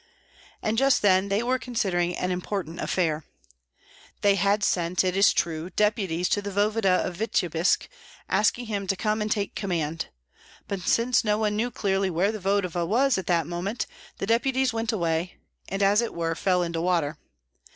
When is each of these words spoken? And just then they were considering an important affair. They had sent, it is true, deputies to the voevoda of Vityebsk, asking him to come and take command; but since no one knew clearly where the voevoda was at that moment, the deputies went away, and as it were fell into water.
And 0.63 0.79
just 0.79 1.03
then 1.03 1.29
they 1.29 1.43
were 1.43 1.59
considering 1.59 2.17
an 2.17 2.31
important 2.31 2.79
affair. 2.81 3.23
They 4.21 4.33
had 4.33 4.63
sent, 4.63 5.03
it 5.03 5.15
is 5.15 5.31
true, 5.31 5.69
deputies 5.69 6.27
to 6.29 6.41
the 6.41 6.49
voevoda 6.49 7.05
of 7.05 7.17
Vityebsk, 7.17 7.87
asking 8.27 8.65
him 8.65 8.87
to 8.87 8.95
come 8.95 9.21
and 9.21 9.29
take 9.31 9.53
command; 9.53 10.07
but 10.67 10.81
since 10.81 11.23
no 11.23 11.37
one 11.37 11.55
knew 11.55 11.69
clearly 11.69 12.09
where 12.09 12.31
the 12.31 12.39
voevoda 12.39 12.83
was 12.83 13.19
at 13.19 13.27
that 13.27 13.45
moment, 13.45 13.85
the 14.17 14.25
deputies 14.25 14.73
went 14.73 14.91
away, 14.91 15.35
and 15.69 15.83
as 15.83 16.01
it 16.01 16.15
were 16.15 16.33
fell 16.33 16.63
into 16.63 16.81
water. 16.81 17.19